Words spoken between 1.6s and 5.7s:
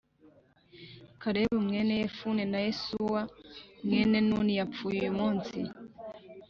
mwene Yefune na Yosuwa mwene Nuni yapfuye uyumunsi